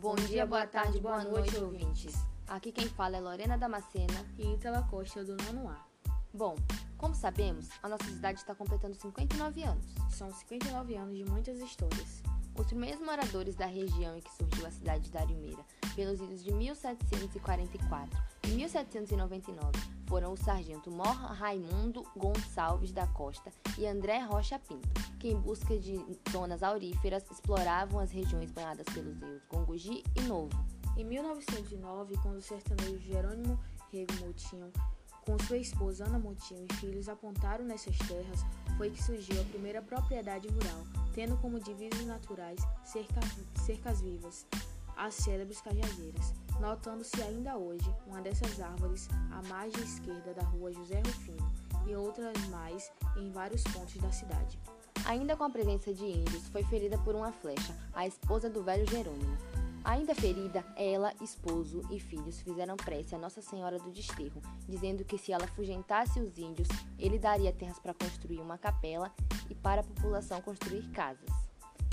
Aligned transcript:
Bom 0.00 0.14
dia, 0.14 0.46
boa 0.46 0.66
tarde, 0.66 0.98
boa 0.98 1.22
noite, 1.22 1.58
ouvintes. 1.58 2.14
Aqui 2.48 2.72
quem 2.72 2.88
fala 2.88 3.18
é 3.18 3.20
Lorena 3.20 3.58
Damascena 3.58 4.24
e 4.38 4.54
Ítala 4.54 4.82
Costa, 4.90 5.22
do 5.22 5.36
nono 5.36 5.68
A. 5.68 5.84
Bom, 6.32 6.56
como 6.96 7.14
sabemos, 7.14 7.68
a 7.82 7.88
nossa 7.88 8.04
cidade 8.04 8.38
está 8.38 8.54
completando 8.54 8.94
59 8.94 9.62
anos. 9.62 9.94
São 10.08 10.32
59 10.32 10.96
anos 10.96 11.14
de 11.14 11.24
muitas 11.26 11.58
histórias. 11.58 12.22
Os 12.60 12.66
primeiros 12.66 13.00
moradores 13.00 13.56
da 13.56 13.64
região 13.64 14.14
em 14.14 14.20
que 14.20 14.30
surgiu 14.34 14.66
a 14.66 14.70
cidade 14.70 15.04
de 15.04 15.10
Darimeira, 15.10 15.64
pelos 15.96 16.20
idos 16.20 16.44
de 16.44 16.52
1744 16.52 18.22
e 18.44 18.48
1799, 18.48 19.78
foram 20.06 20.34
o 20.34 20.36
sargento 20.36 20.90
Mor 20.90 21.06
Raimundo 21.06 22.04
Gonçalves 22.14 22.92
da 22.92 23.06
Costa 23.06 23.50
e 23.78 23.86
André 23.86 24.18
Rocha 24.18 24.58
Pinto, 24.58 24.90
que 25.18 25.28
em 25.28 25.40
busca 25.40 25.78
de 25.78 26.04
zonas 26.30 26.62
auríferas 26.62 27.24
exploravam 27.30 27.98
as 27.98 28.12
regiões 28.12 28.50
banhadas 28.50 28.84
pelos 28.92 29.18
rios 29.18 29.40
Gongogi 29.48 30.04
e 30.14 30.20
Novo. 30.20 30.62
Em 30.98 31.04
1909, 31.04 32.14
quando 32.18 32.36
o 32.36 32.42
sertanejo 32.42 32.98
Jerônimo 32.98 33.58
Rego 33.90 34.12
Moutinho, 34.20 34.70
com 35.24 35.38
sua 35.46 35.58
esposa 35.58 36.04
Ana 36.04 36.18
Moutinho 36.18 36.66
e 36.70 36.74
filhos 36.76 37.08
apontaram 37.08 37.64
nessas 37.64 37.96
terras, 37.98 38.44
foi 38.76 38.90
que 38.90 39.02
surgiu 39.02 39.40
a 39.40 39.44
primeira 39.44 39.82
propriedade 39.82 40.48
rural, 40.48 40.84
tendo 41.14 41.36
como 41.38 41.60
divisas 41.60 42.04
naturais 42.06 42.60
cercas, 42.84 43.24
cercas 43.64 44.00
vivas, 44.00 44.46
as 44.96 45.14
célebres 45.14 45.60
cajazeiras, 45.60 46.34
notando-se 46.60 47.22
ainda 47.22 47.56
hoje 47.56 47.90
uma 48.06 48.20
dessas 48.20 48.60
árvores 48.60 49.08
à 49.30 49.42
margem 49.48 49.82
esquerda 49.82 50.34
da 50.34 50.42
rua 50.42 50.72
José 50.72 51.00
Rufino 51.06 51.52
e 51.86 51.94
outras 51.94 52.36
mais 52.48 52.90
em 53.16 53.30
vários 53.30 53.62
pontos 53.64 53.96
da 53.96 54.12
cidade. 54.12 54.58
Ainda 55.06 55.36
com 55.36 55.44
a 55.44 55.50
presença 55.50 55.94
de 55.94 56.04
índios, 56.04 56.46
foi 56.48 56.62
ferida 56.64 56.98
por 56.98 57.14
uma 57.14 57.32
flecha 57.32 57.74
a 57.94 58.06
esposa 58.06 58.50
do 58.50 58.62
velho 58.62 58.86
Jerônimo. 58.86 59.36
Ainda 59.82 60.14
ferida, 60.14 60.64
ela, 60.76 61.14
esposo 61.22 61.80
e 61.90 61.98
filhos 61.98 62.40
fizeram 62.40 62.76
prece 62.76 63.14
a 63.14 63.18
Nossa 63.18 63.40
Senhora 63.40 63.78
do 63.78 63.90
Desterro, 63.90 64.42
dizendo 64.68 65.04
que 65.04 65.16
se 65.16 65.32
ela 65.32 65.44
afugentasse 65.44 66.20
os 66.20 66.36
índios, 66.36 66.68
ele 66.98 67.18
daria 67.18 67.52
terras 67.52 67.78
para 67.78 67.94
construir 67.94 68.40
uma 68.40 68.58
capela 68.58 69.10
e 69.48 69.54
para 69.54 69.80
a 69.80 69.84
população 69.84 70.40
construir 70.42 70.88
casas. 70.90 71.30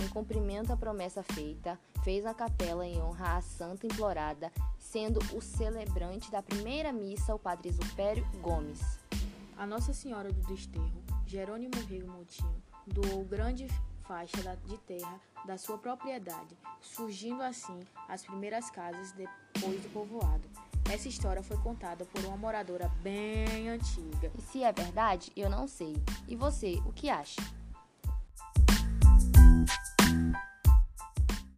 Em 0.04 0.10
cumprimento 0.10 0.72
à 0.72 0.78
promessa 0.78 1.24
feita, 1.24 1.80
fez 2.04 2.26
a 2.26 2.34
capela 2.34 2.86
em 2.86 3.02
honra 3.02 3.38
à 3.38 3.42
santa 3.42 3.88
implorada, 3.88 4.52
sendo 4.78 5.20
o 5.34 5.42
celebrante 5.42 6.30
da 6.30 6.42
primeira 6.44 6.92
missa 6.92 7.34
o 7.34 7.40
padre 7.40 7.72
Supério 7.72 8.28
Gomes. 8.42 9.00
A 9.58 9.66
Nossa 9.66 9.94
Senhora 9.94 10.32
do 10.32 10.42
Desterro, 10.42 11.04
Jerônimo 11.26 11.74
Rego 11.90 12.12
Moutinho, 12.12 12.62
doou 12.86 13.24
grande 13.26 13.66
faixa 14.08 14.58
de 14.66 14.78
terra 14.80 15.20
da 15.46 15.58
sua 15.58 15.78
propriedade, 15.78 16.58
surgindo 16.82 17.44
assim 17.44 17.80
as 18.08 18.24
primeiras 18.26 18.70
casas 18.70 19.12
depois 19.12 19.82
do 19.82 19.90
povoado. 19.92 20.48
Essa 20.92 21.10
história 21.10 21.44
foi 21.44 21.58
contada 21.58 22.06
por 22.06 22.24
uma 22.24 22.38
moradora 22.38 22.88
bem 23.02 23.70
antiga. 23.70 24.32
E 24.38 24.42
se 24.42 24.64
é 24.64 24.72
verdade, 24.72 25.32
eu 25.36 25.50
não 25.50 25.68
sei. 25.68 25.96
E 26.28 26.36
você, 26.36 26.82
o 26.86 26.94
que 26.94 27.10
acha? 27.10 27.42